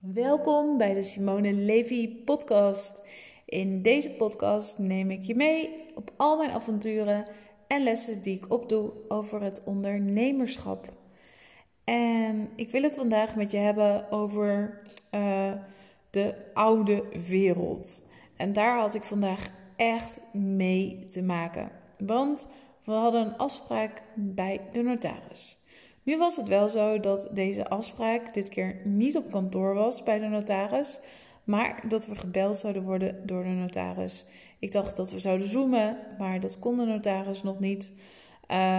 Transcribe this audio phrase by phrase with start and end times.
[0.00, 3.02] Welkom bij de Simone Levy podcast.
[3.44, 7.26] In deze podcast neem ik je mee op al mijn avonturen
[7.66, 10.92] en lessen die ik opdoe over het ondernemerschap.
[11.84, 14.80] En ik wil het vandaag met je hebben over
[15.14, 15.52] uh,
[16.10, 18.02] de oude wereld.
[18.36, 21.70] En daar had ik vandaag echt mee te maken.
[21.98, 22.48] Want
[22.84, 25.58] we hadden een afspraak bij de notaris.
[26.08, 30.18] Nu was het wel zo dat deze afspraak dit keer niet op kantoor was bij
[30.18, 31.00] de notaris,
[31.44, 34.26] maar dat we gebeld zouden worden door de notaris.
[34.58, 37.92] Ik dacht dat we zouden zoomen, maar dat kon de notaris nog niet.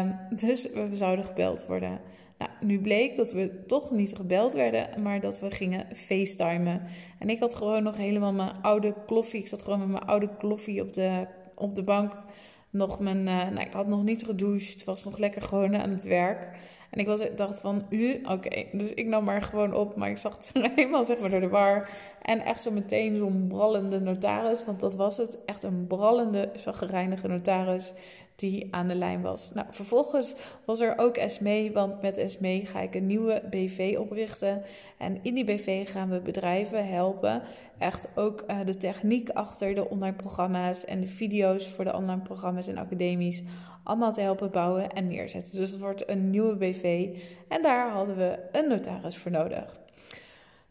[0.01, 1.99] Um, dus we zouden gebeld worden.
[2.37, 6.81] Nou, nu bleek dat we toch niet gebeld werden, maar dat we gingen facetimen.
[7.19, 9.39] En ik had gewoon nog helemaal mijn oude kloffie.
[9.39, 12.13] Ik zat gewoon met mijn oude kloffie op de, op de bank.
[12.69, 16.03] Nog mijn, uh, nou, ik had nog niet gedoucht, was nog lekker gewoon aan het
[16.03, 16.47] werk.
[16.89, 18.65] En ik was, dacht van, u, oké.
[18.71, 21.49] Dus ik nam maar gewoon op, maar ik zag het helemaal zeg maar door de
[21.49, 21.89] war.
[22.21, 25.37] En echt zo meteen zo'n brallende notaris, want dat was het.
[25.45, 27.93] Echt een brallende, gereinige notaris
[28.39, 29.53] die aan de lijn was.
[29.53, 34.61] Nou, vervolgens was er ook Esmee, want met Esmee ga ik een nieuwe BV oprichten.
[34.97, 37.41] En in die BV gaan we bedrijven helpen.
[37.77, 42.21] Echt ook uh, de techniek achter de online programma's en de video's voor de online
[42.21, 43.43] programma's en academies.
[43.89, 45.59] Allemaal te helpen bouwen en neerzetten.
[45.59, 47.07] Dus het wordt een nieuwe BV.
[47.47, 49.65] En daar hadden we een notaris voor nodig.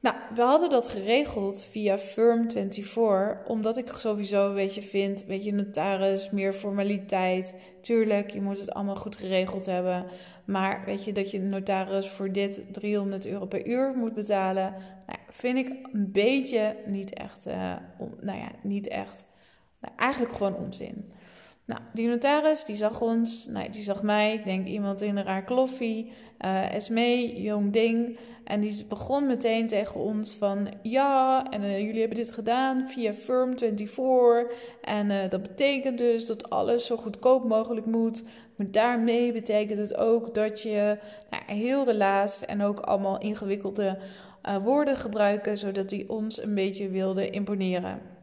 [0.01, 5.53] Nou, we hadden dat geregeld via Firm24, omdat ik sowieso, weet je, vind, weet je,
[5.53, 7.57] notaris, meer formaliteit.
[7.81, 10.07] Tuurlijk, je moet het allemaal goed geregeld hebben.
[10.45, 14.75] Maar weet je, dat je notaris voor dit 300 euro per uur moet betalen,
[15.07, 17.77] nou, vind ik een beetje niet echt, uh,
[18.21, 19.25] nou ja, niet echt,
[19.81, 21.13] nou, eigenlijk gewoon onzin.
[21.69, 25.25] Nou, die notaris, die zag ons, nou, die zag mij, ik denk iemand in een
[25.25, 28.19] raar kloffie, uh, Esmee, jong ding.
[28.45, 33.13] En die begon meteen tegen ons van, ja, en uh, jullie hebben dit gedaan via
[33.13, 34.53] Firm24.
[34.83, 38.23] En uh, dat betekent dus dat alles zo goedkoop mogelijk moet.
[38.57, 40.99] Maar daarmee betekent het ook dat je
[41.31, 43.99] nou, heel relaas en ook allemaal ingewikkelde
[44.63, 48.18] woorden gebruiken, zodat die ons een beetje wilde imponeren.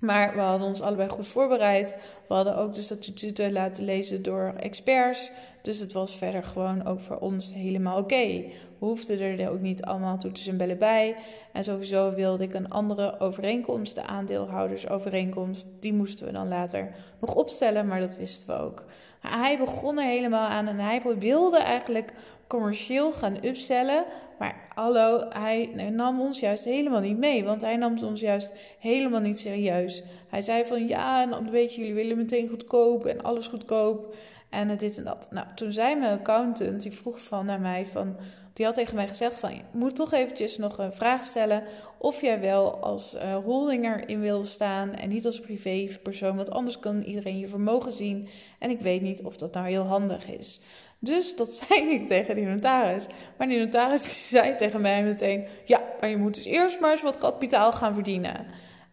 [0.00, 1.96] Maar we hadden ons allebei goed voorbereid.
[2.28, 5.30] We hadden ook de statuten laten lezen door experts.
[5.62, 8.44] Dus het was verder gewoon ook voor ons helemaal oké.
[8.78, 11.16] We hoefden er ook niet allemaal toeters en bellen bij.
[11.52, 15.66] En sowieso wilde ik een andere overeenkomst, de aandeelhoudersovereenkomst.
[15.80, 18.84] Die moesten we dan later nog opstellen, maar dat wisten we ook.
[19.20, 22.12] Hij begon er helemaal aan en hij wilde eigenlijk
[22.46, 24.04] commercieel gaan upsellen.
[24.38, 27.44] Maar hallo, hij nam ons juist helemaal niet mee.
[27.44, 30.04] Want hij nam ons juist helemaal niet serieus.
[30.28, 34.14] Hij zei van ja, en dan weet je, jullie willen meteen goedkoop en alles goedkoop.
[34.50, 35.28] En dit en dat.
[35.30, 38.16] Nou, toen zei mijn accountant, die vroeg van naar mij van...
[38.52, 41.62] Die had tegen mij gezegd van, je moet toch eventjes nog een vraag stellen...
[41.98, 46.36] of jij wel als uh, holdinger in wil staan en niet als privépersoon...
[46.36, 48.28] want anders kan iedereen je vermogen zien.
[48.58, 50.60] En ik weet niet of dat nou heel handig is.
[50.98, 53.06] Dus dat zei ik tegen die notaris.
[53.38, 57.02] Maar die notaris zei tegen mij meteen: Ja, maar je moet dus eerst maar eens
[57.02, 58.46] wat kapitaal gaan verdienen.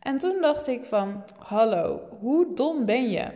[0.04, 3.28] En toen dacht ik van, hallo, hoe dom ben je?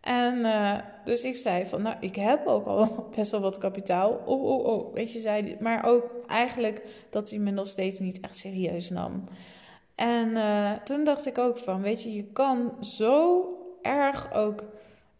[0.00, 4.22] En uh, dus ik zei van, nou, ik heb ook al best wel wat kapitaal.
[4.26, 8.20] Oh, oh, oh, weet je, zei Maar ook eigenlijk dat hij me nog steeds niet
[8.20, 9.22] echt serieus nam.
[9.94, 13.44] En uh, toen dacht ik ook van, weet je, je kan zo
[13.82, 14.64] erg ook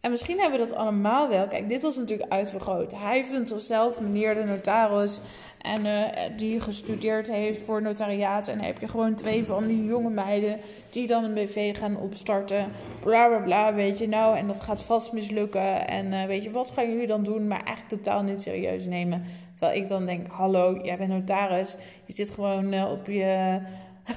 [0.01, 1.47] en misschien hebben we dat allemaal wel.
[1.47, 2.93] Kijk, dit was natuurlijk uitvergroot.
[2.95, 5.21] Hij vindt zichzelf meneer de notaris.
[5.61, 8.47] En uh, die gestudeerd heeft voor notariaat.
[8.47, 11.97] En dan heb je gewoon twee van die jonge meiden die dan een BV gaan
[11.97, 12.71] opstarten.
[12.99, 14.37] Bla bla bla, weet je nou.
[14.37, 15.87] En dat gaat vast mislukken.
[15.87, 17.47] En uh, weet je, wat gaan jullie dan doen?
[17.47, 19.23] Maar eigenlijk totaal niet serieus nemen.
[19.53, 21.75] Terwijl ik dan denk: hallo, jij bent notaris.
[22.05, 23.59] Je zit gewoon uh, op je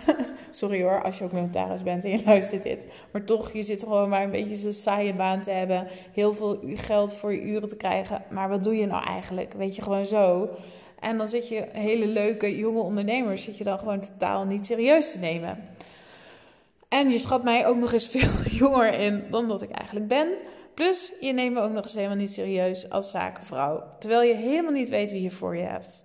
[0.50, 2.86] Sorry hoor, als je ook notaris bent en je luistert dit.
[3.10, 5.86] Maar toch, je zit gewoon maar een beetje zo'n saaie baan te hebben.
[6.12, 8.22] Heel veel geld voor je uren te krijgen.
[8.31, 9.52] Maar wat doe je nou eigenlijk?
[9.52, 10.48] Weet je, gewoon zo.
[11.00, 15.12] En dan zit je hele leuke jonge ondernemers, zit je dan gewoon totaal niet serieus
[15.12, 15.69] te nemen.
[16.88, 20.28] En je schat mij ook nog eens veel jonger in dan dat ik eigenlijk ben.
[20.75, 23.82] Plus, je neemt me ook nog eens helemaal niet serieus als zakenvrouw.
[23.99, 26.05] Terwijl je helemaal niet weet wie je voor je hebt.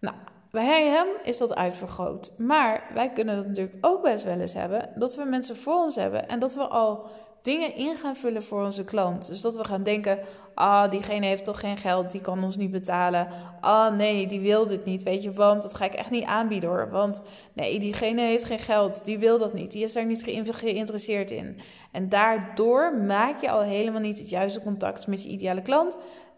[0.00, 0.16] Nou,
[0.56, 2.32] bij hem is dat uitvergroot.
[2.38, 4.90] Maar wij kunnen dat natuurlijk ook best wel eens hebben.
[4.94, 7.04] Dat we mensen voor ons hebben en dat we al
[7.42, 9.28] dingen in gaan vullen voor onze klant.
[9.28, 10.18] Dus dat we gaan denken:
[10.54, 13.28] ah, diegene heeft toch geen geld, die kan ons niet betalen.
[13.60, 16.68] Ah, nee, die wil dit niet, weet je, want dat ga ik echt niet aanbieden
[16.68, 16.90] hoor.
[16.90, 21.30] Want nee, diegene heeft geen geld, die wil dat niet, die is daar niet geïnteresseerd
[21.30, 21.60] in.
[21.92, 25.96] En daardoor maak je al helemaal niet het juiste contact met je ideale klant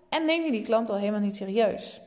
[0.09, 2.01] en neem je die klant al helemaal niet serieus.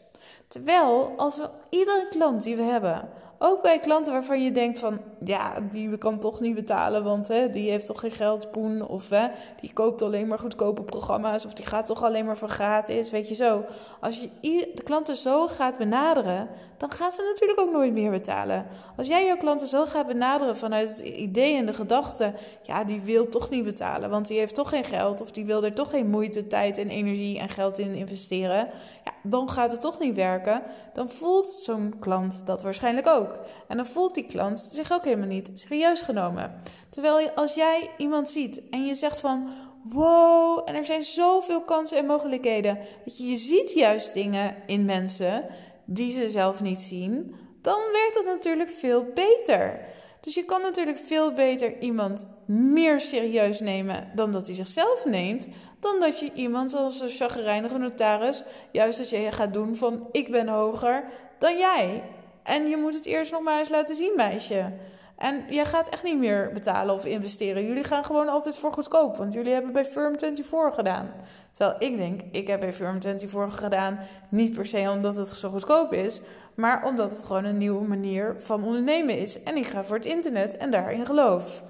[0.52, 3.10] Terwijl als we iedere klant die we hebben
[3.44, 7.50] Ook bij klanten waarvan je denkt van, ja, die kan toch niet betalen, want hè,
[7.50, 8.88] die heeft toch geen geld, poen.
[8.88, 9.28] Of hè,
[9.62, 13.28] die koopt alleen maar goedkope programma's, of die gaat toch alleen maar voor gratis, weet
[13.28, 13.66] je zo.
[14.00, 14.30] Als je
[14.76, 18.66] de klanten zo gaat benaderen, dan gaan ze natuurlijk ook nooit meer betalen.
[18.98, 23.02] Als jij jouw klanten zo gaat benaderen vanuit het idee en de gedachte, ja, die
[23.02, 25.90] wil toch niet betalen, want die heeft toch geen geld, of die wil er toch
[25.90, 28.70] geen moeite, tijd en energie en geld in investeren,
[29.04, 30.64] ja, dan gaat het toch niet werken.
[30.94, 33.40] Dan voelt zo'n klant dat waarschijnlijk ook.
[33.68, 36.62] En dan voelt die klant zich ook helemaal niet serieus genomen.
[36.90, 39.50] Terwijl als jij iemand ziet en je zegt van
[39.90, 42.80] wow, en er zijn zoveel kansen en mogelijkheden.
[43.06, 45.46] Dat je, je ziet juist dingen in mensen
[45.86, 49.80] die ze zelf niet zien, dan werkt het natuurlijk veel beter.
[50.22, 55.48] Dus je kan natuurlijk veel beter iemand meer serieus nemen dan dat hij zichzelf neemt,
[55.82, 60.32] dan dat je iemand als een chagrijnige notaris, juist dat je gaat doen van ik
[60.32, 61.04] ben hoger
[61.38, 62.04] dan jij.
[62.44, 64.74] En je moet het eerst nog maar eens laten zien, meisje.
[65.22, 67.66] En jij gaat echt niet meer betalen of investeren.
[67.66, 69.18] Jullie gaan gewoon altijd voor goedkoop.
[69.18, 71.14] Want jullie hebben bij Firm24 gedaan.
[71.52, 74.00] Terwijl ik denk, ik heb bij Firm24 gedaan.
[74.30, 76.22] Niet per se omdat het zo goedkoop is.
[76.56, 79.44] Maar omdat het gewoon een nieuwe manier van ondernemen is.
[79.44, 81.64] En ik ga voor het internet en daarin geloof.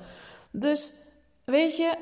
[0.51, 0.93] Dus
[1.43, 1.93] weet je,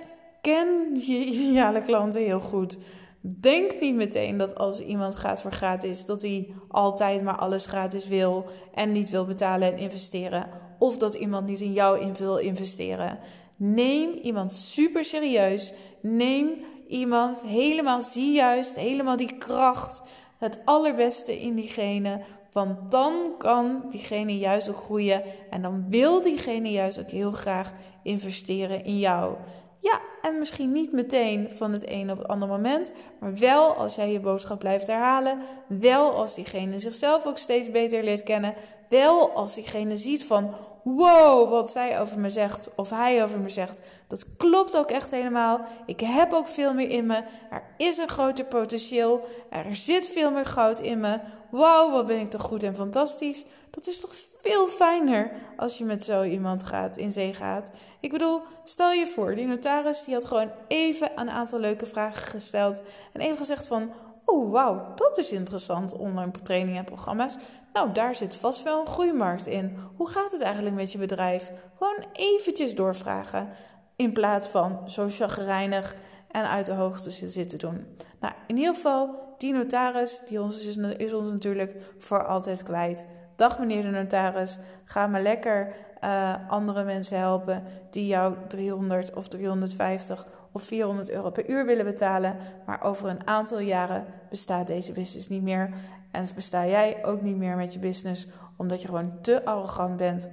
[0.41, 2.77] ken je ideale klanten heel goed.
[3.21, 8.07] Denk niet meteen dat als iemand gaat voor gratis, dat hij altijd maar alles gratis
[8.07, 10.49] wil en niet wil betalen en investeren.
[10.77, 13.19] Of dat iemand niet in jou wil investeren.
[13.55, 15.73] Neem iemand super serieus.
[16.01, 16.49] Neem
[16.87, 20.01] iemand helemaal, zie juist helemaal die kracht,
[20.37, 22.21] het allerbeste in diegene.
[22.51, 27.73] Want dan kan diegene juist ook groeien en dan wil diegene juist ook heel graag
[28.03, 29.35] investeren in jou.
[29.81, 33.95] Ja, en misschien niet meteen van het een op het andere moment, maar wel als
[33.95, 38.53] jij je boodschap blijft herhalen, wel als diegene zichzelf ook steeds beter leert kennen,
[38.89, 40.53] wel als diegene ziet van
[40.83, 45.11] wow, wat zij over me zegt of hij over me zegt, dat klopt ook echt
[45.11, 45.61] helemaal.
[45.85, 47.23] Ik heb ook veel meer in me.
[47.49, 49.27] Er is een groter potentieel.
[49.49, 51.19] Er zit veel meer goud in me.
[51.51, 53.45] Wow, wat ben ik toch goed en fantastisch.
[53.69, 54.13] Dat is toch
[54.49, 57.71] veel fijner als je met zo iemand gaat, in zee gaat.
[57.99, 62.23] Ik bedoel, stel je voor, die notaris die had gewoon even een aantal leuke vragen
[62.23, 62.81] gesteld.
[63.13, 63.91] En even gezegd van,
[64.25, 67.37] oh wauw, dat is interessant, online trainingen en programma's.
[67.73, 69.77] Nou, daar zit vast wel een groeimarkt in.
[69.95, 71.51] Hoe gaat het eigenlijk met je bedrijf?
[71.77, 73.49] Gewoon eventjes doorvragen.
[73.95, 75.95] In plaats van zo chagrijnig
[76.31, 77.85] en uit de hoogte zitten doen.
[78.19, 83.05] Nou, in ieder geval, die notaris die ons is, is ons natuurlijk voor altijd kwijt.
[83.39, 89.27] Dag meneer de notaris, ga maar lekker uh, andere mensen helpen die jou 300 of
[89.27, 92.37] 350 of 400 euro per uur willen betalen.
[92.65, 95.73] Maar over een aantal jaren bestaat deze business niet meer.
[96.11, 98.27] En besta jij ook niet meer met je business,
[98.57, 100.29] omdat je gewoon te arrogant bent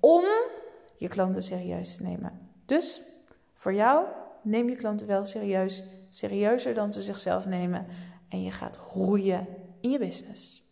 [0.00, 0.24] om
[0.96, 2.32] je klanten serieus te nemen.
[2.64, 3.02] Dus
[3.54, 4.04] voor jou,
[4.42, 7.86] neem je klanten wel serieus, serieuzer dan ze zichzelf nemen.
[8.28, 9.46] En je gaat groeien
[9.80, 10.67] in je business.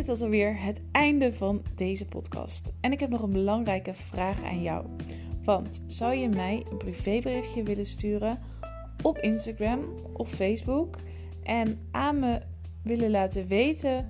[0.00, 2.72] Dit was alweer het einde van deze podcast.
[2.80, 4.86] En ik heb nog een belangrijke vraag aan jou.
[5.44, 8.38] Want zou je mij een privéberichtje willen sturen
[9.02, 9.80] op Instagram
[10.12, 10.96] of Facebook
[11.42, 12.40] en aan me
[12.82, 14.08] willen laten weten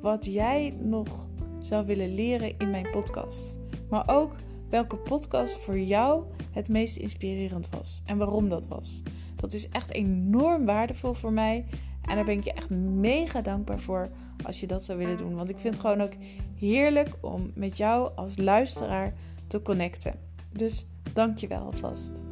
[0.00, 1.28] wat jij nog
[1.60, 3.58] zou willen leren in mijn podcast?
[3.90, 4.32] Maar ook
[4.70, 9.02] welke podcast voor jou het meest inspirerend was en waarom dat was.
[9.36, 11.66] Dat is echt enorm waardevol voor mij
[12.02, 14.10] en daar ben ik je echt mega dankbaar voor
[14.42, 15.34] als je dat zou willen doen.
[15.34, 16.12] Want ik vind het gewoon ook
[16.58, 19.12] heerlijk om met jou als luisteraar
[19.46, 20.14] te connecten.
[20.52, 22.22] Dus dank je wel alvast.